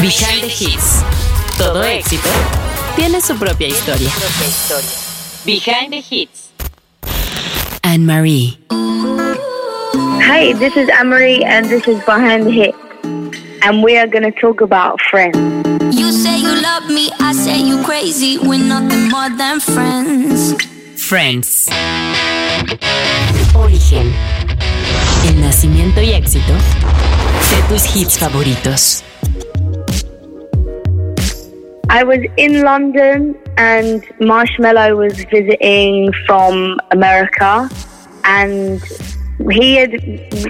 Behind 0.00 0.42
the 0.42 0.48
Hits. 0.48 1.02
Todo 1.56 1.82
éxito 1.82 2.28
tiene 2.96 3.20
su 3.22 3.34
propia 3.36 3.68
historia. 3.68 4.10
Behind 5.46 5.90
the 5.90 6.00
Hits. 6.00 6.50
Anne 7.82 8.04
Marie. 8.04 8.58
Hi, 8.70 10.52
this 10.52 10.76
is 10.76 10.90
Anne 10.90 11.08
Marie, 11.08 11.42
and 11.42 11.70
this 11.70 11.88
is 11.88 11.98
Behind 12.04 12.44
the 12.46 12.50
Hits. 12.50 12.76
And 13.62 13.82
we 13.82 13.96
are 13.96 14.06
going 14.06 14.30
to 14.30 14.38
talk 14.38 14.60
about 14.60 15.00
friends. 15.00 15.38
You 15.96 16.12
say 16.12 16.40
you 16.40 16.60
love 16.60 16.88
me, 16.90 17.10
I 17.18 17.32
say 17.32 17.58
you 17.58 17.82
crazy. 17.82 18.38
We're 18.38 18.58
nothing 18.62 19.08
more 19.08 19.30
than 19.30 19.60
friends. 19.60 20.54
Friends. 21.02 21.68
Origen. 23.54 24.12
El 25.26 25.40
nacimiento 25.40 26.02
y 26.02 26.12
éxito 26.12 26.52
de 26.52 27.62
tus 27.68 27.96
hits 27.96 28.18
favoritos. 28.18 29.02
I 31.88 32.02
was 32.02 32.18
in 32.36 32.62
London 32.62 33.38
and 33.56 34.02
Marshmello 34.20 34.96
was 34.96 35.22
visiting 35.24 36.12
from 36.26 36.80
America. 36.90 37.70
And 38.24 38.82
he 39.52 39.76
had 39.76 39.92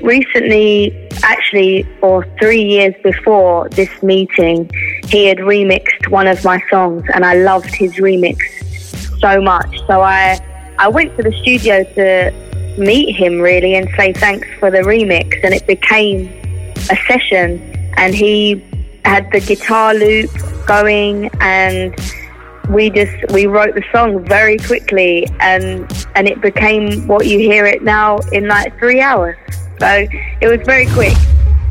recently, 0.03 1.09
actually, 1.23 1.87
or 2.01 2.27
three 2.41 2.63
years 2.63 2.95
before 3.05 3.69
this 3.69 4.03
meeting, 4.03 4.71
he 5.09 5.27
had 5.27 5.39
remixed 5.39 6.09
one 6.09 6.27
of 6.27 6.43
my 6.43 6.63
songs 6.71 7.05
and 7.13 7.25
I 7.25 7.35
loved 7.35 7.75
his 7.75 7.97
remix 7.97 8.39
so 9.21 9.41
much. 9.43 9.79
So 9.87 10.01
I, 10.01 10.41
I 10.79 10.89
went 10.89 11.17
to 11.19 11.23
the 11.23 11.33
studio 11.43 11.85
to 11.95 12.33
meet 12.79 13.15
him 13.15 13.41
really 13.41 13.75
and 13.75 13.89
say 13.95 14.15
thanks 14.15 14.49
for 14.59 14.71
the 14.71 14.79
remix. 14.79 15.39
And 15.45 15.53
it 15.53 15.67
became 15.67 16.29
a 16.91 16.97
session. 17.07 17.61
And 17.99 18.15
he 18.15 18.65
had 19.05 19.31
the 19.33 19.41
guitar 19.41 19.93
loop 19.93 20.31
going 20.67 21.31
and 21.41 21.95
we 22.69 22.91
just 22.91 23.15
we 23.33 23.47
wrote 23.47 23.75
the 23.75 23.85
song 23.93 24.25
very 24.25 24.59
quickly 24.59 25.27
and 25.41 25.87
and 26.15 26.29
it 26.29 26.41
became 26.41 27.07
what 27.07 27.27
you 27.27 27.39
hear 27.39 27.65
it 27.65 27.83
now 27.83 28.19
in 28.33 28.49
like 28.49 28.77
three 28.79 29.01
hours 29.01 29.37
so 29.79 30.07
it 30.41 30.49
was 30.49 30.61
very 30.67 30.87
quick 30.87 31.17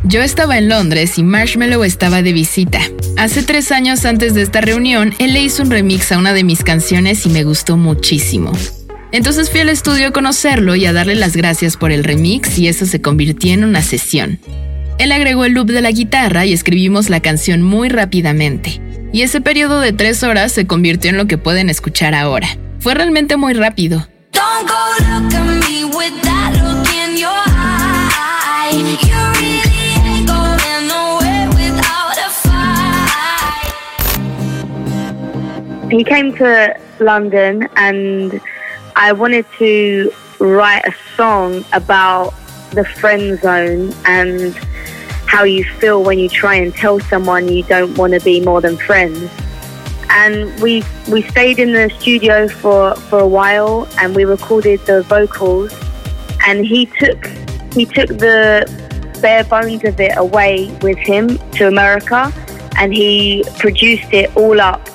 Yo 0.07 0.21
estaba 0.21 0.59
en 0.59 0.69
Londres 0.69 1.17
y 1.17 1.23
Marshmello 1.23 1.83
estaba 1.83 2.21
de 2.21 2.31
visita. 2.31 2.79
Hace 3.17 3.41
tres 3.41 3.71
años 3.71 4.05
antes 4.05 4.35
de 4.35 4.43
esta 4.43 4.61
reunión, 4.61 5.15
él 5.17 5.33
le 5.33 5.41
hizo 5.41 5.63
un 5.63 5.71
remix 5.71 6.11
a 6.11 6.19
una 6.19 6.31
de 6.33 6.43
mis 6.43 6.63
canciones 6.63 7.25
y 7.25 7.30
me 7.30 7.43
gustó 7.43 7.75
muchísimo. 7.75 8.52
Entonces 9.11 9.49
fui 9.49 9.61
al 9.61 9.69
estudio 9.69 10.09
a 10.09 10.11
conocerlo 10.11 10.75
y 10.75 10.85
a 10.85 10.93
darle 10.93 11.15
las 11.15 11.35
gracias 11.35 11.75
por 11.75 11.91
el 11.91 12.03
remix 12.03 12.59
y 12.59 12.67
eso 12.67 12.85
se 12.85 13.02
convirtió 13.02 13.52
en 13.53 13.63
una 13.63 13.81
sesión. 13.81 14.37
Él 14.99 15.11
agregó 15.11 15.43
el 15.43 15.53
loop 15.53 15.71
de 15.71 15.81
la 15.81 15.89
guitarra 15.89 16.45
y 16.45 16.53
escribimos 16.53 17.09
la 17.09 17.21
canción 17.21 17.63
muy 17.63 17.89
rápidamente. 17.89 18.81
Y 19.16 19.21
ese 19.21 19.39
periodo 19.39 19.80
de 19.80 19.94
tres 19.94 20.23
horas 20.23 20.52
se 20.52 20.67
convirtió 20.67 21.09
en 21.09 21.16
lo 21.16 21.25
que 21.25 21.38
pueden 21.38 21.69
escuchar 21.69 22.13
ahora. 22.13 22.49
Fue 22.81 22.94
realmente 22.94 23.38
muy 23.38 23.53
rápido. 23.53 24.05
He 35.89 36.03
came 36.03 36.33
to 36.33 36.73
London 36.99 37.69
and 37.77 38.41
I 38.97 39.13
wanted 39.13 39.45
to 39.59 40.11
write 40.39 40.83
a 40.86 40.93
song 41.16 41.63
about 41.71 42.33
the 42.73 42.83
friend 42.83 43.39
zone 43.41 43.93
and 44.03 44.53
how 45.36 45.44
you 45.44 45.66
feel 45.66 46.02
when 46.02 46.17
you 46.17 46.30
try 46.30 46.55
and 46.55 46.73
tell 46.73 46.97
someone 46.97 47.50
you 47.50 47.61
don't 47.64 47.97
want 47.97 48.14
to 48.14 48.22
be 48.22 48.39
more 48.39 48.61
than 48.61 48.78
friends. 48.78 49.30
And 50.09 50.58
we 50.61 50.81
we 51.11 51.23
stayed 51.23 51.59
in 51.59 51.73
the 51.73 51.89
studio 52.00 52.47
for, 52.47 52.95
for 53.09 53.19
a 53.19 53.27
while 53.27 53.86
and 54.00 54.15
we 54.15 54.23
recorded 54.23 54.80
the 54.86 55.04
vocals 55.04 55.73
and 56.48 56.65
he 56.65 56.86
took 56.86 57.26
he 57.73 57.86
took 57.86 58.08
the 58.08 58.64
bare 59.21 59.43
bones 59.43 59.83
of 59.83 59.99
it 59.99 60.14
away 60.15 60.73
with 60.82 60.98
him 60.98 61.38
to 61.58 61.67
America 61.67 62.32
and 62.77 62.93
he 62.93 63.43
produced 63.59 64.14
it 64.14 64.33
all 64.38 64.61
up 64.61 64.88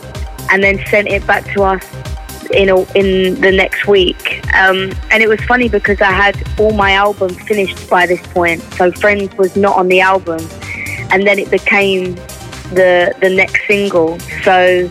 and 0.50 0.62
then 0.62 0.78
sent 0.86 1.08
it 1.08 1.26
back 1.26 1.44
to 1.52 1.64
us 1.64 1.84
in 2.52 2.70
a, 2.70 2.80
in 2.92 3.38
the 3.42 3.52
next 3.52 3.86
week. 3.86 4.39
Um, 4.54 4.92
and 5.10 5.22
it 5.22 5.28
was 5.28 5.40
funny 5.42 5.68
because 5.68 6.00
I 6.00 6.12
had 6.12 6.36
all 6.58 6.72
my 6.72 6.92
albums 6.92 7.40
finished 7.42 7.88
by 7.88 8.06
this 8.06 8.20
point. 8.28 8.62
So 8.74 8.90
Friends 8.92 9.34
was 9.36 9.56
not 9.56 9.76
on 9.76 9.88
the 9.88 10.00
album, 10.00 10.40
and 11.10 11.26
then 11.26 11.38
it 11.38 11.50
became 11.50 12.14
the 12.72 13.14
the 13.20 13.30
next 13.30 13.66
single. 13.66 14.18
So 14.44 14.88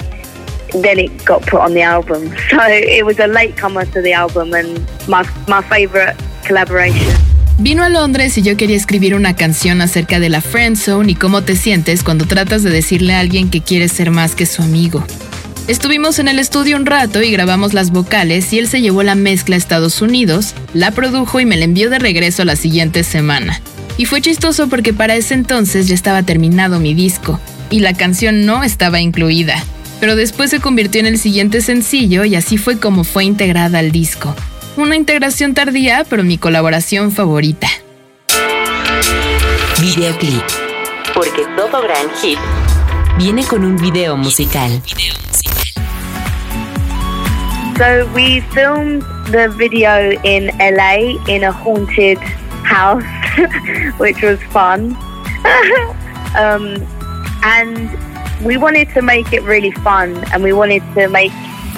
then 0.73 0.99
it 0.99 1.25
got 1.25 1.41
put 1.43 1.59
on 1.61 1.73
the 1.73 1.81
album. 1.81 2.31
So 2.49 2.59
it 2.67 3.05
was 3.05 3.19
a 3.19 3.27
late 3.27 3.55
comer 3.57 3.85
to 3.85 4.01
the 4.01 4.13
album 4.13 4.53
and 4.53 4.79
my 5.07 5.23
my 5.47 5.61
favorite 5.61 6.15
collaboration. 6.45 7.15
Vino 7.61 7.83
a 7.83 7.89
Londres 7.89 8.37
y 8.37 8.41
yo 8.41 8.55
quería 8.55 8.77
escribir 8.77 9.15
una 9.15 9.35
canción 9.35 9.81
acerca 9.81 10.21
de 10.21 10.29
la 10.29 10.39
friend 10.39 10.77
zone 10.77 11.11
y 11.11 11.15
cómo 11.15 11.43
te 11.43 11.57
sientes 11.57 12.03
cuando 12.03 12.25
tratas 12.25 12.63
de 12.63 12.69
decirle 12.69 13.13
a 13.15 13.19
alguien 13.19 13.49
que 13.49 13.61
quieres 13.61 13.91
ser 13.91 14.11
más 14.11 14.33
que 14.33 14.45
su 14.45 14.61
amigo. 14.61 15.03
Estuvimos 15.69 16.17
en 16.17 16.27
el 16.27 16.39
estudio 16.39 16.77
un 16.77 16.87
rato 16.87 17.21
y 17.21 17.29
grabamos 17.29 17.75
las 17.75 17.91
vocales 17.91 18.51
y 18.53 18.57
él 18.57 18.67
se 18.67 18.81
llevó 18.81 19.03
la 19.03 19.13
mezcla 19.13 19.53
a 19.53 19.59
Estados 19.59 20.01
Unidos, 20.01 20.55
la 20.73 20.89
produjo 20.89 21.39
y 21.39 21.45
me 21.45 21.57
la 21.57 21.65
envió 21.65 21.91
de 21.91 21.99
regreso 21.99 22.43
la 22.43 22.55
siguiente 22.55 23.03
semana. 23.03 23.61
Y 23.95 24.05
fue 24.05 24.19
chistoso 24.19 24.67
porque 24.67 24.93
para 24.93 25.13
ese 25.13 25.35
entonces 25.35 25.87
ya 25.87 25.93
estaba 25.93 26.23
terminado 26.23 26.79
mi 26.79 26.95
disco 26.95 27.39
y 27.69 27.81
la 27.81 27.93
canción 27.93 28.47
no 28.47 28.63
estaba 28.63 28.99
incluida. 28.99 29.63
Pero 29.99 30.15
después 30.15 30.49
se 30.49 30.59
convirtió 30.59 31.01
en 31.01 31.05
el 31.05 31.19
siguiente 31.19 31.61
sencillo 31.61 32.25
y 32.25 32.35
así 32.35 32.57
fue 32.57 32.79
como 32.79 33.03
fue 33.03 33.25
integrada 33.25 33.77
al 33.77 33.91
disco. 33.91 34.35
Una 34.75 34.95
integración 34.95 35.53
tardía, 35.53 36.03
pero 36.09 36.23
mi 36.23 36.39
colaboración 36.39 37.11
favorita. 37.11 37.69
Videoclip. 39.79 40.41
Porque 41.13 41.43
todo 41.55 41.83
gran 41.83 42.07
hit 42.23 42.39
viene 43.19 43.43
con 43.43 43.63
un 43.63 43.75
video 43.75 44.17
musical. 44.17 44.81
So 47.79 48.11
we 48.13 48.41
filmed 48.41 49.03
the 49.31 49.47
video 49.57 50.11
in 50.25 50.47
LA 50.59 51.15
in 51.29 51.45
a 51.45 51.51
haunted 51.53 52.17
house, 52.17 53.05
which 53.97 54.21
was 54.21 54.37
fun. 54.51 54.97
um, 56.35 56.75
and 57.41 58.45
we 58.45 58.57
wanted 58.57 58.89
to 58.89 59.01
make 59.01 59.31
it 59.31 59.43
really 59.43 59.71
fun 59.71 60.21
and 60.33 60.43
we 60.43 60.51
wanted 60.51 60.83
to 60.95 61.07
make 61.07 61.31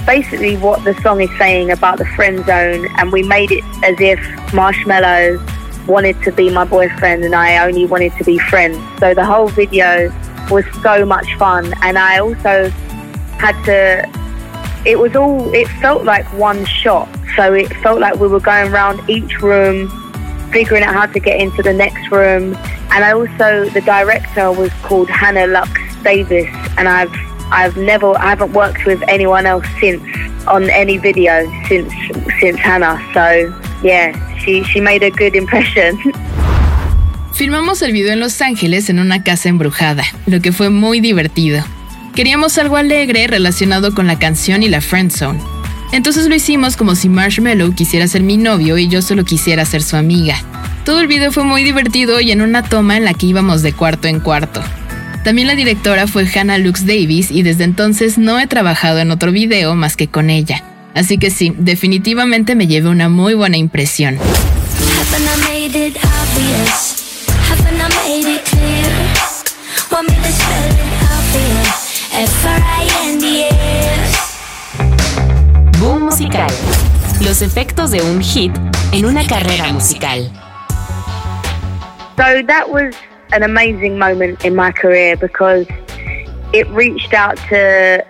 basically 0.08 0.58
what 0.58 0.84
the 0.86 1.00
song 1.04 1.22
is 1.22 1.30
saying 1.38 1.70
about 1.70 2.00
the 2.00 2.06
friend 2.16 2.44
zone 2.48 2.88
and 2.98 3.12
we 3.12 3.22
made 3.22 3.52
it 3.52 3.64
as 3.84 4.02
if 4.02 4.20
Marshmallow 4.56 5.38
wanted 5.86 6.20
to 6.24 6.32
be 6.32 6.50
my 6.50 6.66
boyfriend 6.66 7.24
and 7.24 7.36
I 7.36 7.64
only 7.64 7.86
wanted 7.86 8.14
to 8.14 8.24
be 8.24 8.40
friends. 8.40 8.80
So 9.00 9.14
the 9.14 9.24
whole 9.24 9.50
video 9.50 10.10
was 10.50 10.66
so 10.82 11.06
much 11.06 11.28
fun 11.36 11.72
and 11.84 12.00
I 12.00 12.18
also 12.18 12.70
had 13.38 13.64
to 13.66 14.21
it 14.86 14.98
was 14.98 15.16
all 15.16 15.54
it 15.54 15.68
felt 15.80 16.04
like 16.04 16.26
one 16.34 16.66
shot. 16.66 17.08
So 17.36 17.54
it 17.54 17.74
felt 17.78 18.00
like 18.00 18.16
we 18.20 18.28
were 18.28 18.40
going 18.40 18.72
around 18.72 19.10
each 19.10 19.42
room 19.42 19.90
figuring 20.52 20.84
out 20.84 20.94
how 20.94 21.06
to 21.06 21.20
get 21.20 21.40
into 21.40 21.62
the 21.64 21.74
next 21.74 22.12
room. 22.12 22.56
And 22.94 23.06
i 23.06 23.12
also 23.14 23.70
the 23.70 23.82
director 23.86 24.52
was 24.52 24.72
called 24.84 25.10
hannah 25.10 25.48
lux 25.48 25.72
davis. 26.04 26.50
And 26.78 26.88
i've 26.88 27.14
i've 27.52 27.78
never 27.78 28.18
i 28.18 28.30
haven't 28.30 28.54
worked 28.54 28.86
with 28.86 29.02
anyone 29.08 29.46
else 29.46 29.66
since 29.80 30.04
on 30.48 30.70
any 30.70 30.98
video 30.98 31.46
since 31.68 31.94
since 32.40 32.58
hannah. 32.58 32.98
So 33.14 33.54
yeah 33.84 34.12
she 34.40 34.64
she 34.64 34.82
made 34.82 35.04
a 35.04 35.12
good 35.12 35.36
impression. 35.36 35.98
Filmamos 37.34 37.82
el 37.82 37.94
video 37.94 38.12
en 38.12 38.20
Los 38.20 38.40
Ángeles 38.42 38.90
en 38.90 39.00
una 39.00 39.24
casa 39.24 39.50
embrujada, 39.50 40.04
lo 40.28 40.42
que 40.42 40.52
fue 40.52 40.70
muy 40.70 41.00
divertido. 41.00 41.64
Queríamos 42.16 42.58
algo 42.58 42.76
alegre 42.76 43.28
relacionado 43.28 43.96
con 43.96 44.06
la 44.06 44.20
canción 44.20 44.64
y 44.64 44.70
la 44.70 44.82
friend 44.82 45.12
zone. 45.12 45.40
Entonces 45.94 46.28
lo 46.28 46.36
hicimos 46.36 46.76
como 46.76 46.96
si 46.96 47.08
Marshmallow 47.08 47.74
quisiera 47.74 48.08
ser 48.08 48.22
mi 48.22 48.38
novio 48.38 48.78
y 48.78 48.88
yo 48.88 49.02
solo 49.02 49.24
quisiera 49.24 49.66
ser 49.66 49.82
su 49.82 49.96
amiga. 49.96 50.36
Todo 50.86 51.00
el 51.00 51.08
video 51.08 51.32
fue 51.32 51.44
muy 51.44 51.64
divertido 51.64 52.20
y 52.20 52.32
en 52.32 52.42
una 52.42 52.64
toma 52.64 52.98
en 52.98 53.06
la 53.06 53.14
que 53.14 53.28
íbamos 53.28 53.62
de 53.62 53.74
cuarto 53.74 54.08
en 54.08 54.20
cuarto. 54.20 54.62
También 55.24 55.48
la 55.48 55.56
directora 55.56 56.08
fue 56.08 56.28
Hannah 56.28 56.58
Lux 56.58 56.86
Davis 56.86 57.32
y 57.32 57.44
desde 57.44 57.64
entonces 57.64 58.18
no 58.18 58.40
he 58.40 58.48
trabajado 58.48 59.00
en 59.00 59.12
otro 59.12 59.32
video 59.32 59.76
más 59.76 59.96
que 59.96 60.08
con 60.08 60.30
ella. 60.30 60.64
Así 60.94 61.18
que 61.18 61.30
sí, 61.30 61.54
definitivamente 61.58 62.56
me 62.56 62.68
llevé 62.68 62.90
una 62.90 63.08
muy 63.08 63.36
buena 63.36 63.58
impresión. 63.58 64.18
Boom 75.80 76.04
musical. 76.04 76.50
Los 77.22 77.42
efectos 77.42 77.92
de 77.92 78.02
un 78.02 78.22
hit 78.22 78.52
en 78.92 79.06
una 79.06 79.26
carrera 79.26 79.72
musical. 79.72 80.30
So 82.18 82.44
that 82.44 82.70
was 82.70 82.96
an 83.32 83.44
amazing 83.44 83.98
moment 83.98 84.44
in 84.44 84.56
my 84.56 84.74
career 84.74 85.16
because 85.16 85.66
it 86.52 86.68
reached 86.72 87.14
out 87.14 87.38
to 87.50 88.06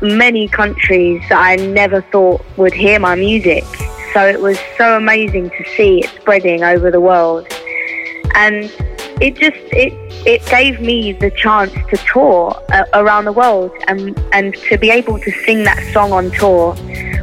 many 0.00 0.48
countries 0.48 1.22
that 1.28 1.38
I 1.38 1.56
never 1.56 2.00
thought 2.00 2.42
would 2.56 2.72
hear 2.72 2.98
my 2.98 3.16
music. 3.16 3.64
So 4.14 4.26
it 4.26 4.40
was 4.40 4.58
so 4.78 4.96
amazing 4.96 5.50
to 5.50 5.64
see 5.76 6.00
it 6.00 6.10
spreading 6.20 6.64
over 6.64 6.90
the 6.90 7.00
world. 7.00 7.46
And 8.34 8.72
it 9.20 9.34
just 9.36 9.56
it 9.72 9.92
it 10.26 10.44
gave 10.46 10.80
me 10.80 11.12
the 11.12 11.30
chance 11.30 11.72
to 11.90 11.96
tour 12.12 12.54
uh, 12.72 12.84
around 12.94 13.24
the 13.24 13.32
world 13.32 13.70
and 13.88 14.18
and 14.32 14.54
to 14.68 14.76
be 14.76 14.90
able 14.90 15.18
to 15.18 15.30
sing 15.44 15.64
that 15.64 15.82
song 15.92 16.12
on 16.12 16.30
tour 16.32 16.74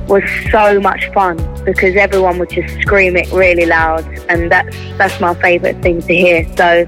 was 0.07 0.23
so 0.51 0.79
much 0.79 1.07
fun 1.13 1.37
because 1.65 1.95
everyone 1.95 2.39
would 2.39 2.49
just 2.49 2.73
scream 2.81 3.15
it 3.15 3.31
really 3.31 3.65
loud 3.65 4.03
and 4.29 4.51
that's 4.51 4.75
that's 4.97 5.19
my 5.21 5.33
favorite 5.35 5.79
thing 5.81 6.01
to 6.01 6.13
hear 6.13 6.45
so 6.57 6.85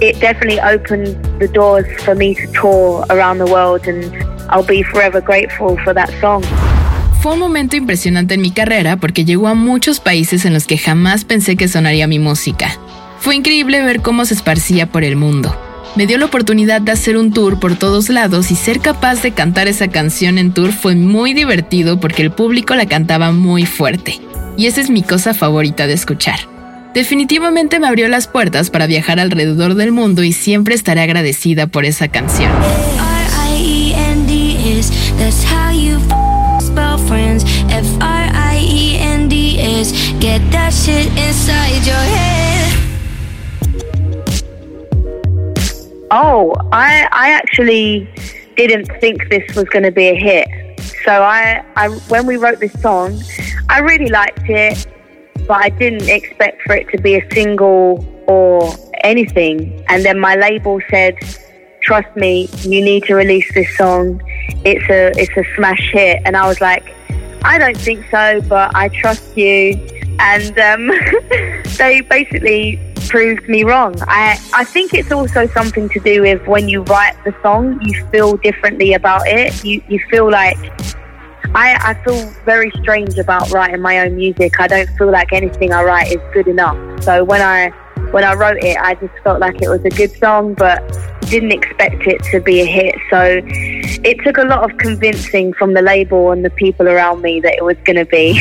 it 0.00 0.18
definitely 0.20 0.60
opened 0.60 1.16
the 1.40 1.48
doors 1.48 1.86
for 2.02 2.14
me 2.14 2.34
to 2.34 2.46
tour 2.52 3.04
around 3.10 3.38
the 3.38 3.46
world 3.46 3.86
and 3.86 4.04
I'll 4.50 4.64
be 4.64 4.82
forever 4.82 5.20
grateful 5.20 5.76
for 5.84 5.92
that 5.94 6.10
song. 6.20 6.42
Fue 7.20 7.32
un 7.32 7.40
momento 7.40 7.74
impresionante 7.74 8.34
en 8.34 8.40
mi 8.40 8.52
carrera 8.52 8.96
porque 8.96 9.24
llegó 9.24 9.48
a 9.48 9.54
muchos 9.54 9.98
países 9.98 10.44
en 10.44 10.54
los 10.54 10.66
que 10.66 10.78
jamás 10.78 11.24
pensé 11.24 11.56
que 11.56 11.66
sonaría 11.66 12.06
mi 12.06 12.20
música. 12.20 12.78
Fue 13.20 13.34
increíble 13.34 13.82
ver 13.82 14.00
cómo 14.00 14.24
se 14.24 14.34
esparcía 14.34 14.86
por 14.86 15.04
el 15.04 15.16
mundo. 15.16 15.56
Me 15.96 16.06
dio 16.06 16.18
la 16.18 16.26
oportunidad 16.26 16.80
de 16.80 16.92
hacer 16.92 17.16
un 17.16 17.32
tour 17.32 17.58
por 17.58 17.76
todos 17.76 18.08
lados 18.08 18.50
y 18.50 18.54
ser 18.54 18.80
capaz 18.80 19.22
de 19.22 19.32
cantar 19.32 19.66
esa 19.66 19.88
canción 19.88 20.38
en 20.38 20.52
tour 20.52 20.72
fue 20.72 20.94
muy 20.94 21.34
divertido 21.34 21.98
porque 21.98 22.22
el 22.22 22.30
público 22.30 22.74
la 22.74 22.86
cantaba 22.86 23.32
muy 23.32 23.66
fuerte. 23.66 24.20
Y 24.56 24.66
esa 24.66 24.80
es 24.80 24.90
mi 24.90 25.02
cosa 25.02 25.34
favorita 25.34 25.86
de 25.86 25.94
escuchar. 25.94 26.38
Definitivamente 26.94 27.80
me 27.80 27.86
abrió 27.86 28.08
las 28.08 28.28
puertas 28.28 28.70
para 28.70 28.86
viajar 28.86 29.20
alrededor 29.20 29.74
del 29.74 29.92
mundo 29.92 30.22
y 30.22 30.32
siempre 30.32 30.74
estaré 30.74 31.00
agradecida 31.00 31.66
por 31.66 31.84
esa 31.84 32.08
canción. 32.08 32.52
Oh, 46.10 46.54
I, 46.72 47.06
I 47.12 47.30
actually 47.32 48.08
didn't 48.56 48.86
think 49.00 49.28
this 49.28 49.54
was 49.54 49.64
going 49.64 49.82
to 49.82 49.90
be 49.90 50.08
a 50.08 50.14
hit. 50.14 50.48
So 51.04 51.22
I, 51.22 51.64
I, 51.76 51.88
when 52.08 52.26
we 52.26 52.36
wrote 52.36 52.60
this 52.60 52.72
song, 52.80 53.20
I 53.68 53.80
really 53.80 54.08
liked 54.08 54.48
it, 54.48 54.86
but 55.46 55.62
I 55.62 55.68
didn't 55.68 56.08
expect 56.08 56.62
for 56.62 56.74
it 56.74 56.88
to 56.90 56.98
be 57.00 57.16
a 57.16 57.28
single 57.32 58.04
or 58.26 58.74
anything. 59.04 59.84
And 59.88 60.04
then 60.04 60.18
my 60.18 60.34
label 60.36 60.80
said, 60.90 61.16
"Trust 61.82 62.14
me, 62.16 62.48
you 62.62 62.82
need 62.82 63.04
to 63.04 63.14
release 63.14 63.52
this 63.54 63.76
song. 63.76 64.22
It's 64.64 64.88
a, 64.88 65.12
it's 65.20 65.36
a 65.36 65.44
smash 65.56 65.90
hit." 65.92 66.22
And 66.24 66.36
I 66.36 66.46
was 66.48 66.60
like, 66.60 66.94
"I 67.42 67.58
don't 67.58 67.76
think 67.76 68.04
so, 68.10 68.40
but 68.48 68.74
I 68.74 68.88
trust 68.88 69.36
you." 69.36 69.74
And 70.20 70.58
um, 70.58 70.88
they 71.78 72.00
basically 72.00 72.80
proved 73.08 73.48
me 73.48 73.64
wrong. 73.64 73.94
I, 74.02 74.38
I 74.54 74.64
think 74.64 74.94
it's 74.94 75.10
also 75.10 75.46
something 75.48 75.88
to 75.90 76.00
do 76.00 76.22
with 76.22 76.46
when 76.46 76.68
you 76.68 76.82
write 76.82 77.16
the 77.24 77.34
song, 77.42 77.80
you 77.82 78.04
feel 78.06 78.36
differently 78.36 78.92
about 78.94 79.22
it. 79.26 79.64
You, 79.64 79.82
you 79.88 79.98
feel 80.10 80.30
like 80.30 80.56
I, 81.54 81.78
I 81.80 81.94
feel 82.04 82.28
very 82.44 82.70
strange 82.82 83.18
about 83.18 83.50
writing 83.50 83.80
my 83.80 84.00
own 84.00 84.16
music. 84.16 84.60
I 84.60 84.66
don't 84.66 84.88
feel 84.98 85.10
like 85.10 85.32
anything 85.32 85.72
I 85.72 85.82
write 85.82 86.12
is 86.12 86.20
good 86.32 86.46
enough. 86.46 86.76
So 87.02 87.24
when 87.24 87.40
I 87.40 87.70
when 88.12 88.24
I 88.24 88.34
wrote 88.34 88.62
it, 88.62 88.76
I 88.78 88.94
just 88.94 89.12
felt 89.22 89.40
like 89.40 89.60
it 89.60 89.68
was 89.68 89.84
a 89.84 89.90
good 89.90 90.16
song, 90.18 90.54
but 90.54 90.80
didn't 91.28 91.52
expect 91.52 92.06
it 92.06 92.22
to 92.30 92.40
be 92.40 92.60
a 92.60 92.64
hit. 92.64 92.94
So 93.10 93.40
it 93.44 94.18
took 94.24 94.38
a 94.38 94.44
lot 94.44 94.70
of 94.70 94.78
convincing 94.78 95.52
from 95.54 95.74
the 95.74 95.82
label 95.82 96.30
and 96.30 96.44
the 96.44 96.50
people 96.50 96.88
around 96.88 97.22
me 97.22 97.40
that 97.40 97.54
it 97.54 97.64
was 97.64 97.76
going 97.84 97.96
to 97.96 98.06
be. 98.06 98.40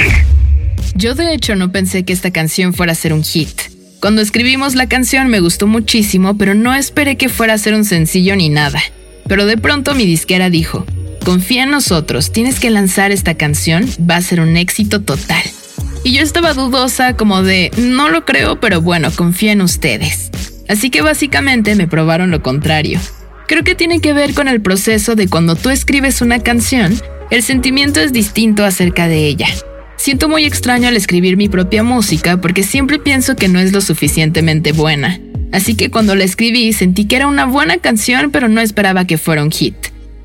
Yo 0.96 1.14
de 1.14 1.34
hecho 1.34 1.56
no 1.56 1.72
pensé 1.72 2.04
que 2.06 2.14
esta 2.14 2.32
canción 2.32 2.74
fuera 2.74 2.94
a 2.94 2.96
ser 2.96 3.14
un 3.14 3.24
hit. 3.24 3.77
Cuando 4.00 4.22
escribimos 4.22 4.76
la 4.76 4.88
canción 4.88 5.28
me 5.28 5.40
gustó 5.40 5.66
muchísimo, 5.66 6.38
pero 6.38 6.54
no 6.54 6.76
esperé 6.76 7.18
que 7.18 7.30
fuera 7.30 7.54
a 7.54 7.58
ser 7.58 7.74
un 7.74 7.84
sencillo 7.84 8.36
ni 8.36 8.50
nada. 8.50 8.80
Pero 9.28 9.46
de 9.46 9.58
pronto 9.58 9.96
mi 9.96 10.06
disquera 10.06 10.52
dijo, 10.52 10.86
confía 11.26 11.64
en 11.64 11.72
nosotros, 11.72 12.32
tienes 12.32 12.60
que 12.60 12.70
lanzar 12.70 13.12
esta 13.12 13.34
canción, 13.34 13.90
va 14.10 14.18
a 14.18 14.22
ser 14.22 14.40
un 14.40 14.56
éxito 14.56 15.02
total. 15.02 15.42
Y 16.04 16.14
yo 16.14 16.22
estaba 16.22 16.54
dudosa 16.54 17.18
como 17.18 17.42
de, 17.42 17.72
no 17.78 18.10
lo 18.10 18.24
creo, 18.24 18.60
pero 18.60 18.82
bueno, 18.82 19.12
confía 19.12 19.52
en 19.52 19.62
ustedes. 19.62 20.30
Así 20.70 20.92
que 20.92 21.02
básicamente 21.02 21.76
me 21.76 21.88
probaron 21.88 22.30
lo 22.30 22.44
contrario. 22.44 23.00
Creo 23.48 23.64
que 23.64 23.76
tiene 23.76 24.00
que 24.00 24.14
ver 24.14 24.36
con 24.36 24.48
el 24.48 24.62
proceso 24.62 25.16
de 25.16 25.28
cuando 25.28 25.56
tú 25.56 25.72
escribes 25.72 26.22
una 26.22 26.40
canción, 26.40 27.02
el 27.32 27.42
sentimiento 27.42 28.00
es 28.00 28.14
distinto 28.14 28.64
acerca 28.64 29.08
de 29.08 29.26
ella. 29.26 29.48
Siento 30.08 30.30
muy 30.30 30.46
extraño 30.46 30.88
al 30.88 30.96
escribir 30.96 31.36
mi 31.36 31.50
propia 31.50 31.84
música 31.84 32.38
porque 32.38 32.64
siempre 32.64 32.98
pienso 32.98 33.36
que 33.36 33.50
no 33.50 33.60
es 33.60 33.74
lo 33.74 33.82
suficientemente 33.82 34.72
buena. 34.72 35.20
Así 35.52 35.76
que 35.76 35.92
cuando 35.92 36.16
la 36.16 36.24
escribí 36.24 36.72
sentí 36.72 37.10
que 37.10 37.18
era 37.18 37.28
una 37.28 37.44
buena 37.44 37.80
canción 37.80 38.32
pero 38.32 38.48
no 38.48 38.62
esperaba 38.62 39.04
que 39.04 39.18
fuera 39.18 39.44
un 39.44 39.52
hit. 39.52 39.76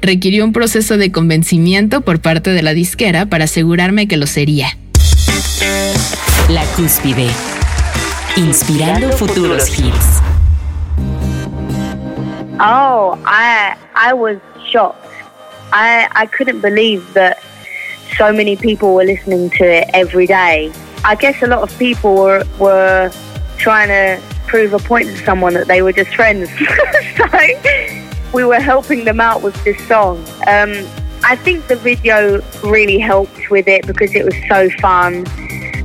Requirió 0.00 0.44
un 0.44 0.52
proceso 0.52 0.99
de 0.99 1.11
convencimiento 1.11 2.02
por 2.02 2.20
parte 2.20 2.50
de 2.50 2.62
la 2.62 2.75
disquera 2.75 3.26
para 3.26 3.46
asegurarme 3.46 4.06
que 4.06 4.17
lo 4.17 4.29
sería. 4.29 4.69
La 6.49 6.62
cúspide. 6.76 7.26
Inspirando 8.37 9.11
futuros 9.11 9.69
hits. 9.76 10.23
Oh, 12.61 13.19
I 13.26 13.75
I 13.96 14.12
was 14.12 14.37
shocked. 14.64 15.11
I 15.73 16.06
I 16.14 16.29
couldn't 16.29 16.62
believe 16.62 17.02
that 17.14 17.38
so 18.17 18.32
many 18.32 18.56
people 18.56 18.94
were 18.94 19.05
listening 19.05 19.50
to 19.50 19.64
it 19.64 19.91
every 19.93 20.26
day. 20.26 20.73
I 21.05 21.14
guess 21.14 21.43
a 21.43 21.47
lot 21.47 21.62
of 21.62 21.76
people 21.79 22.14
were, 22.14 22.44
were 22.59 23.11
trying 23.59 23.88
to 23.88 24.23
prove 24.47 24.73
a 24.73 24.79
point 24.79 25.06
to 25.06 25.17
someone 25.25 25.55
that 25.55 25.67
they 25.67 25.82
were 25.82 25.93
just 25.93 26.14
friends. 26.14 26.49
so 27.17 27.26
we 28.32 28.44
were 28.44 28.61
helping 28.61 29.05
them 29.05 29.20
out 29.20 29.43
with 29.43 29.62
this 29.64 29.79
song. 29.87 30.19
Um, 30.47 30.73
I 31.25 31.37
think 31.37 31.69
the 31.69 31.76
video 31.76 32.43
really 32.64 32.99
helped 32.99 33.50
with 33.50 33.69
it 33.69 33.87
because 33.87 34.15
it 34.15 34.25
was 34.25 34.35
so 34.49 34.69
fun. 34.81 35.26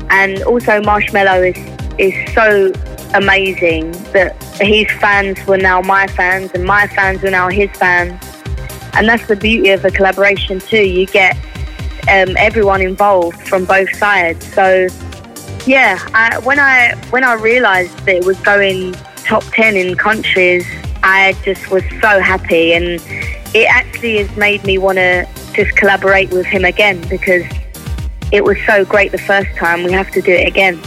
And 0.09 0.41
also, 0.43 0.81
Marshmello 0.81 1.53
is, 1.53 2.13
is 2.13 2.33
so 2.33 2.71
amazing 3.13 3.91
that 4.13 4.41
his 4.59 4.89
fans 4.99 5.45
were 5.45 5.57
now 5.57 5.81
my 5.81 6.07
fans 6.07 6.51
and 6.53 6.63
my 6.65 6.87
fans 6.87 7.21
were 7.21 7.29
now 7.29 7.49
his 7.49 7.69
fans. 7.71 8.21
And 8.93 9.07
that's 9.07 9.27
the 9.27 9.35
beauty 9.35 9.69
of 9.69 9.85
a 9.85 9.91
collaboration, 9.91 10.59
too. 10.59 10.83
You 10.87 11.05
get 11.05 11.37
um, 12.09 12.35
everyone 12.37 12.81
involved 12.81 13.41
from 13.47 13.65
both 13.65 13.93
sides. 13.97 14.45
So 14.53 14.87
yeah, 15.65 15.99
I, 16.13 16.39
when 16.39 16.59
I 16.59 16.95
when 17.09 17.23
I 17.23 17.33
realised 17.33 17.97
that 18.05 18.15
it 18.15 18.25
was 18.25 18.39
going 18.39 18.93
top 19.25 19.43
ten 19.51 19.75
in 19.75 19.95
countries, 19.95 20.65
I 21.03 21.35
just 21.43 21.69
was 21.69 21.83
so 22.01 22.19
happy, 22.19 22.73
and 22.73 23.01
it 23.53 23.67
actually 23.69 24.17
has 24.17 24.35
made 24.37 24.63
me 24.63 24.77
want 24.77 24.97
to 24.97 25.27
just 25.53 25.75
collaborate 25.75 26.31
with 26.31 26.45
him 26.45 26.63
again 26.65 27.01
because 27.09 27.43
it 28.31 28.43
was 28.43 28.57
so 28.65 28.85
great 28.85 29.11
the 29.11 29.17
first 29.17 29.49
time. 29.57 29.83
We 29.83 29.91
have 29.91 30.11
to 30.11 30.21
do 30.21 30.31
it 30.31 30.47
again. 30.47 30.79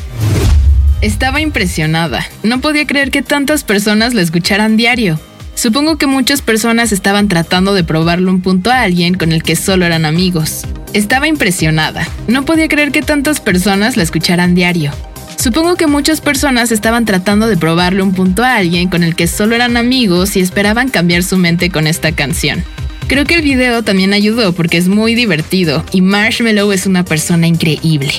Estaba 1.03 1.41
impresionada. 1.41 2.27
No 2.43 2.61
podía 2.61 2.87
creer 2.87 3.11
que 3.11 3.23
tantas 3.23 3.65
personas 3.65 4.13
la 4.13 4.21
escucharan 4.21 4.77
diario. 4.77 5.19
Supongo 5.55 5.97
que 5.97 6.07
muchas 6.07 6.43
personas 6.43 6.93
estaban 6.93 7.29
tratando 7.29 7.75
de 7.75 7.85
probarle 7.85 8.31
un 8.31 8.41
punto 8.41 8.71
a 8.71 8.83
alguien 8.83 9.15
con 9.15 9.33
el 9.33 9.43
que 9.43 9.57
solo 9.57 9.85
eran 9.85 10.05
amigos. 10.05 10.67
Estaba 10.93 11.29
impresionada. 11.29 12.09
No 12.27 12.45
podía 12.45 12.67
creer 12.67 12.91
que 12.91 13.03
tantas 13.03 13.41
personas 13.41 13.97
la 13.97 14.03
escucharan 14.03 14.57
diario. 14.57 14.91
Supongo 15.39 15.77
que 15.77 15.87
muchas 15.87 16.21
personas 16.21 16.73
estaban 16.73 17.05
tratando 17.05 17.47
de 17.47 17.57
probarle 17.57 18.03
un 18.03 18.13
punto 18.13 18.43
a 18.43 18.57
alguien 18.57 18.89
con 18.89 19.05
el 19.05 19.15
que 19.15 19.29
solo 19.29 19.55
eran 19.55 19.77
amigos 19.77 20.37
y 20.37 20.41
esperaban 20.41 20.89
cambiar 20.89 21.23
su 21.23 21.37
mente 21.39 21.71
con 21.71 21.87
esta 21.87 22.13
canción. 22.13 22.65
Creo 23.07 23.25
que 23.25 23.37
el 23.37 23.43
video 23.43 23.83
también 23.83 24.13
ayudó 24.13 24.53
porque 24.53 24.79
es 24.79 24.89
muy 24.89 25.15
divertido 25.15 25.85
y 25.93 26.03
Marshmello 26.03 26.73
es 26.73 26.87
una 26.87 27.05
persona 27.05 27.47
increíble. 27.47 28.13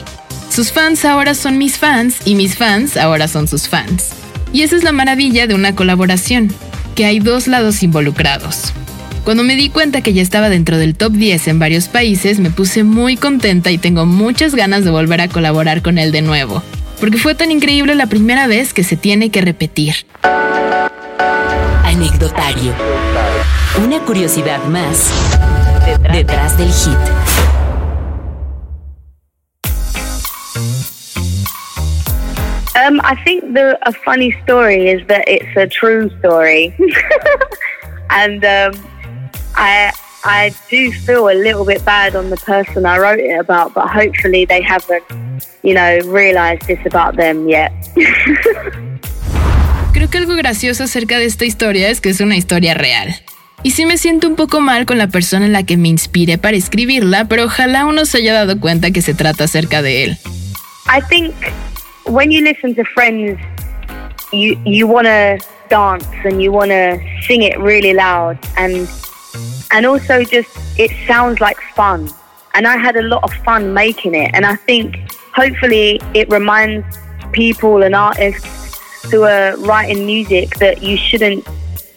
Sus 0.49 0.71
fans 0.71 1.03
ahora 1.05 1.35
son 1.35 1.57
mis 1.57 1.77
fans 1.77 2.17
y 2.25 2.35
mis 2.35 2.55
fans 2.55 2.97
ahora 2.97 3.27
son 3.27 3.47
sus 3.47 3.67
fans. 3.67 4.09
Y 4.53 4.63
esa 4.63 4.77
es 4.77 4.83
la 4.83 4.91
maravilla 4.91 5.45
de 5.45 5.55
una 5.55 5.75
colaboración 5.75 6.53
que 6.95 7.05
hay 7.05 7.19
dos 7.19 7.47
lados 7.47 7.83
involucrados. 7.83 8.73
Cuando 9.23 9.43
me 9.43 9.55
di 9.55 9.69
cuenta 9.69 10.01
que 10.01 10.13
ya 10.13 10.23
estaba 10.23 10.49
dentro 10.49 10.77
del 10.77 10.95
top 10.95 11.11
10 11.11 11.49
en 11.49 11.59
varios 11.59 11.87
países, 11.87 12.39
me 12.39 12.49
puse 12.49 12.83
muy 12.83 13.17
contenta 13.17 13.69
y 13.69 13.77
tengo 13.77 14.07
muchas 14.07 14.55
ganas 14.55 14.83
de 14.83 14.89
volver 14.89 15.21
a 15.21 15.27
colaborar 15.27 15.83
con 15.83 15.99
él 15.99 16.11
de 16.11 16.23
nuevo, 16.23 16.63
porque 16.99 17.19
fue 17.19 17.35
tan 17.35 17.51
increíble 17.51 17.93
la 17.93 18.07
primera 18.07 18.47
vez 18.47 18.73
que 18.73 18.83
se 18.83 18.97
tiene 18.97 19.29
que 19.29 19.41
repetir. 19.41 19.93
Anecdotario. 21.83 22.73
Una 23.85 23.99
curiosidad 23.99 24.63
más 24.65 25.13
detrás 26.11 26.57
del 26.57 26.69
hit. 26.69 26.97
Um, 32.73 32.99
I 33.01 33.15
think 33.23 33.53
the 33.53 33.77
a 33.83 33.91
funny 33.91 34.33
story 34.43 34.89
is 34.89 35.05
that 35.07 35.25
it's 35.27 35.55
a 35.55 35.67
true 35.67 36.09
story, 36.19 36.73
and 38.09 38.43
um, 38.43 38.90
I 39.55 39.91
I 40.23 40.53
do 40.69 40.91
feel 40.91 41.29
a 41.29 41.33
little 41.33 41.65
bit 41.65 41.83
bad 41.83 42.15
on 42.15 42.29
the 42.29 42.37
person 42.37 42.85
I 42.85 42.99
wrote 42.99 43.19
it 43.19 43.39
about, 43.39 43.73
but 43.73 43.87
hopefully 43.87 44.45
they 44.45 44.61
haven't, 44.61 45.03
you 45.63 45.73
know, 45.73 45.99
realized 46.05 46.67
this 46.67 46.79
about 46.85 47.15
them 47.15 47.49
yet. 47.49 47.71
Creo 49.93 50.09
que 50.09 50.17
algo 50.19 50.35
gracioso 50.35 50.83
acerca 50.83 51.17
de 51.17 51.25
esta 51.25 51.45
historia 51.45 51.89
es 51.89 52.01
que 52.01 52.09
es 52.09 52.21
una 52.21 52.37
historia 52.37 52.75
real. 52.75 53.15
Y 53.63 53.71
sí 53.71 53.85
me 53.85 53.97
siento 53.97 54.27
un 54.27 54.35
poco 54.35 54.61
mal 54.61 54.85
con 54.85 54.97
la 54.97 55.07
persona 55.07 55.45
en 55.45 55.53
la 55.53 55.63
que 55.63 55.77
me 55.77 55.87
inspiré 55.87 56.37
para 56.37 56.55
escribirla, 56.57 57.25
pero 57.25 57.45
ojalá 57.45 57.85
uno 57.85 58.05
se 58.05 58.19
haya 58.19 58.33
dado 58.33 58.59
cuenta 58.59 58.91
que 58.91 59.01
se 59.01 59.13
trata 59.13 59.43
acerca 59.43 59.81
de 59.81 60.03
él. 60.05 60.17
I 60.87 61.01
think 61.09 61.33
when 62.05 62.31
you 62.31 62.41
listen 62.41 62.73
to 62.75 62.83
Friends, 62.93 63.39
you 64.31 64.57
you 64.65 64.87
want 64.87 65.07
to 65.07 65.37
dance 65.69 66.07
and 66.23 66.41
you 66.41 66.51
want 66.51 66.71
to 66.71 66.99
sing 67.27 67.43
it 67.43 67.57
really 67.59 67.93
loud 67.93 68.37
and 68.57 68.87
and 69.71 69.85
also 69.85 70.23
just 70.23 70.49
it 70.79 70.91
sounds 71.07 71.39
like 71.39 71.59
fun. 71.75 72.09
And 72.53 72.67
I 72.67 72.77
had 72.77 72.97
a 72.97 73.03
lot 73.03 73.23
of 73.23 73.33
fun 73.45 73.73
making 73.73 74.15
it 74.15 74.31
and 74.33 74.45
I 74.45 74.55
think 74.55 74.97
hopefully 75.33 76.01
it 76.13 76.29
reminds 76.29 76.85
people 77.31 77.83
and 77.83 77.95
artists 77.95 78.77
who 79.09 79.23
are 79.23 79.55
writing 79.57 80.05
music 80.05 80.57
that 80.57 80.83
you 80.83 80.97
shouldn't 80.97 81.47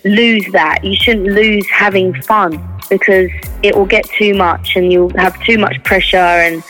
lose 0.04 0.46
that. 0.52 0.84
You 0.84 0.96
shouldn't 0.96 1.26
lose 1.26 1.68
having 1.68 2.14
fun 2.22 2.62
because 2.88 3.30
it 3.62 3.74
will 3.74 3.86
get 3.86 4.04
too 4.10 4.34
much 4.34 4.76
and 4.76 4.92
you'll 4.92 5.16
have 5.16 5.40
too 5.44 5.58
much 5.58 5.82
pressure 5.84 6.16
and 6.16 6.62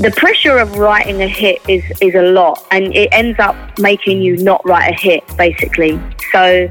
the 0.00 0.12
pressure 0.16 0.58
of 0.58 0.78
writing 0.78 1.22
a 1.22 1.28
hit 1.28 1.60
is, 1.68 1.84
is 2.00 2.14
a 2.14 2.22
lot 2.22 2.66
and 2.70 2.94
it 2.94 3.08
ends 3.12 3.38
up 3.38 3.56
making 3.78 4.20
you 4.22 4.36
not 4.38 4.64
write 4.64 4.90
a 4.90 4.94
hit 4.98 5.22
basically. 5.36 6.00
So 6.32 6.68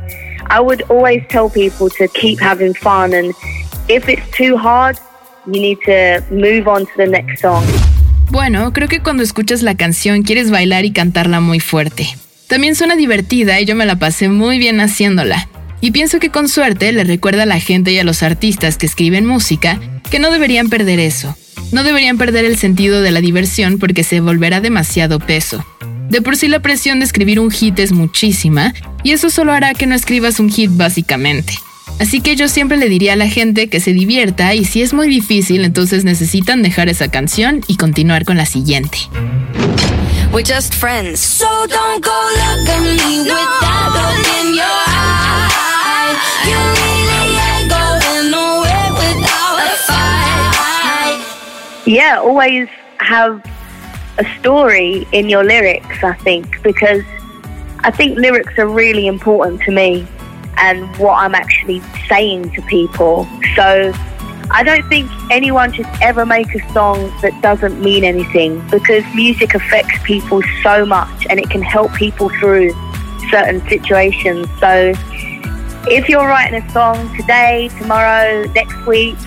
I 0.51 0.59
would 0.59 0.83
always 0.89 1.27
tell 1.27 1.49
people 1.49 1.89
to 1.97 2.07
keep 2.07 2.39
having 2.39 2.73
fun 2.73 3.13
and 3.13 3.35
if 3.87 4.09
it's 4.09 4.29
too 4.35 4.57
hard, 4.57 4.97
you 5.45 5.61
need 5.61 5.79
to 5.85 6.23
move 6.31 6.67
on 6.67 6.85
to 6.85 6.91
the 6.97 7.07
next 7.07 7.41
song. 7.41 7.63
Bueno, 8.31 8.73
creo 8.73 8.87
que 8.87 9.01
cuando 9.01 9.23
escuchas 9.23 9.61
la 9.61 9.75
canción 9.75 10.23
quieres 10.23 10.51
bailar 10.51 10.85
y 10.85 10.91
cantarla 10.91 11.39
muy 11.39 11.59
fuerte. 11.59 12.07
También 12.47 12.75
suena 12.75 12.95
divertida 12.95 13.59
y 13.59 13.65
yo 13.65 13.75
me 13.75 13.85
la 13.85 13.97
pasé 13.97 14.27
muy 14.27 14.57
bien 14.57 14.79
haciéndola. 14.81 15.47
Y 15.81 15.91
pienso 15.91 16.19
que 16.19 16.29
con 16.29 16.49
suerte 16.49 16.91
le 16.91 17.03
recuerda 17.03 17.43
a 17.43 17.47
la 17.47 17.59
gente 17.59 17.91
y 17.91 17.99
a 17.99 18.03
los 18.03 18.23
artistas 18.23 18.77
que 18.77 18.85
escriben 18.85 19.25
música 19.25 19.79
que 20.09 20.19
no 20.19 20.31
deberían 20.31 20.69
perder 20.69 20.99
eso. 20.99 21.35
No 21.71 21.83
deberían 21.83 22.17
perder 22.17 22.45
el 22.45 22.57
sentido 22.57 23.01
de 23.01 23.11
la 23.11 23.21
diversión 23.21 23.77
porque 23.77 24.03
se 24.03 24.19
volverá 24.19 24.61
demasiado 24.61 25.19
peso. 25.19 25.63
De 26.09 26.23
por 26.23 26.35
sí 26.35 26.47
la 26.47 26.59
presión 26.59 26.99
de 26.99 27.05
escribir 27.05 27.39
un 27.39 27.51
hit 27.51 27.77
es 27.77 27.91
muchísima 27.91 28.73
y 29.03 29.11
eso 29.11 29.29
solo 29.29 29.53
hará 29.53 29.73
que 29.73 29.85
no 29.85 29.95
escribas 29.95 30.39
un 30.39 30.49
hit 30.49 30.71
básicamente. 30.73 31.53
Así 31.99 32.21
que 32.21 32.35
yo 32.35 32.47
siempre 32.47 32.77
le 32.77 32.87
diría 32.87 33.13
a 33.13 33.17
la 33.17 33.27
gente 33.27 33.67
que 33.67 33.79
se 33.79 33.91
divierta 33.91 34.55
y 34.55 34.63
si 34.63 34.81
es 34.81 34.93
muy 34.93 35.09
difícil 35.09 35.65
entonces 35.65 36.05
necesitan 36.05 36.63
dejar 36.63 36.87
esa 36.87 37.11
canción 37.11 37.61
y 37.67 37.75
continuar 37.75 38.23
con 38.23 38.37
la 38.37 38.45
siguiente. 38.45 38.97
We're 40.31 40.43
just 40.43 40.75
friends. 40.75 41.19
So 41.19 41.45
don't 41.67 42.03
go 42.03 42.11
look 42.11 42.69
at 42.69 42.81
me 42.81 43.19
with 43.21 43.59
that 43.61 43.89
look 43.91 44.27
in 44.39 44.53
your 44.53 44.83
eye. 44.87 45.49
You 46.45 46.57
really 46.77 47.35
ain't 47.49 47.69
going 47.69 48.31
nowhere 48.31 48.91
without 48.93 49.59
a 49.59 49.75
fight. 49.87 51.19
Yeah, 51.85 52.19
always 52.19 52.69
have 52.99 53.41
a 54.19 54.25
story 54.39 55.07
in 55.11 55.29
your 55.29 55.43
lyrics, 55.43 56.03
I 56.03 56.13
think, 56.13 56.61
because 56.61 57.03
I 57.81 57.91
think 57.91 58.17
lyrics 58.17 58.57
are 58.57 58.67
really 58.67 59.07
important 59.07 59.61
to 59.61 59.71
me 59.71 60.07
and 60.57 60.95
what 60.97 61.13
I'm 61.13 61.33
actually 61.33 61.81
saying 62.07 62.51
to 62.51 62.61
people. 62.63 63.25
So 63.55 63.93
I 64.51 64.63
don't 64.63 64.87
think 64.89 65.09
anyone 65.31 65.71
should 65.71 65.87
ever 66.01 66.25
make 66.25 66.53
a 66.55 66.73
song 66.73 67.13
that 67.21 67.39
doesn't 67.41 67.79
mean 67.81 68.03
anything 68.03 68.67
because 68.69 69.03
music 69.15 69.53
affects 69.53 70.01
people 70.03 70.41
so 70.61 70.85
much 70.85 71.25
and 71.29 71.39
it 71.39 71.49
can 71.49 71.61
help 71.61 71.93
people 71.93 72.29
through 72.39 72.71
certain 73.29 73.61
situations. 73.69 74.47
So 74.59 74.93
if 75.87 76.09
you're 76.09 76.27
writing 76.27 76.61
a 76.61 76.69
song 76.71 77.15
today, 77.15 77.69
tomorrow, 77.79 78.43
next 78.53 78.85
week, 78.85 79.17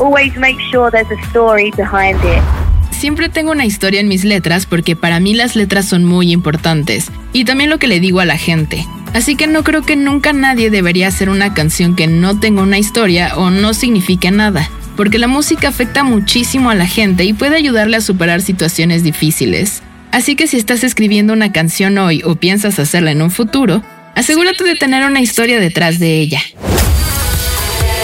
always 0.00 0.34
make 0.36 0.58
sure 0.60 0.90
there's 0.90 1.10
a 1.10 1.22
story 1.30 1.70
behind 1.72 2.18
it. 2.22 2.57
Siempre 2.98 3.28
tengo 3.28 3.52
una 3.52 3.64
historia 3.64 4.00
en 4.00 4.08
mis 4.08 4.24
letras 4.24 4.66
porque 4.66 4.96
para 4.96 5.20
mí 5.20 5.32
las 5.32 5.54
letras 5.54 5.86
son 5.86 6.04
muy 6.04 6.32
importantes 6.32 7.12
y 7.32 7.44
también 7.44 7.70
lo 7.70 7.78
que 7.78 7.86
le 7.86 8.00
digo 8.00 8.18
a 8.18 8.24
la 8.24 8.36
gente. 8.36 8.84
Así 9.14 9.36
que 9.36 9.46
no 9.46 9.62
creo 9.62 9.82
que 9.82 9.94
nunca 9.94 10.32
nadie 10.32 10.68
debería 10.68 11.06
hacer 11.06 11.30
una 11.30 11.54
canción 11.54 11.94
que 11.94 12.08
no 12.08 12.40
tenga 12.40 12.60
una 12.60 12.76
historia 12.76 13.36
o 13.36 13.50
no 13.50 13.72
signifique 13.72 14.32
nada, 14.32 14.68
porque 14.96 15.18
la 15.18 15.28
música 15.28 15.68
afecta 15.68 16.02
muchísimo 16.02 16.70
a 16.70 16.74
la 16.74 16.88
gente 16.88 17.24
y 17.24 17.34
puede 17.34 17.56
ayudarle 17.56 17.98
a 17.98 18.00
superar 18.00 18.42
situaciones 18.42 19.04
difíciles. 19.04 19.80
Así 20.10 20.34
que 20.34 20.48
si 20.48 20.56
estás 20.56 20.82
escribiendo 20.82 21.32
una 21.32 21.52
canción 21.52 21.98
hoy 21.98 22.22
o 22.24 22.34
piensas 22.34 22.80
hacerla 22.80 23.12
en 23.12 23.22
un 23.22 23.30
futuro, 23.30 23.80
asegúrate 24.16 24.64
de 24.64 24.74
tener 24.74 25.04
una 25.04 25.20
historia 25.20 25.60
detrás 25.60 26.00
de 26.00 26.18
ella. 26.18 26.42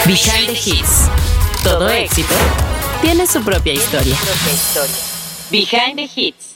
Behind 0.05 0.47
the 0.47 0.53
Hits. 0.53 1.09
Todo 1.63 1.89
éxito 1.89 2.33
tiene 3.01 3.27
su 3.27 3.41
propia 3.43 3.73
historia. 3.73 4.15
Behind 5.51 5.97
the 5.97 6.09
Hits. 6.13 6.54